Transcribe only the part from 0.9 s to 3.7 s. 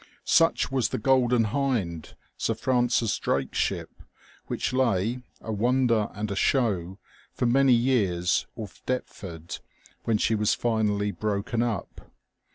Golden Hind, Sir Francis Drake's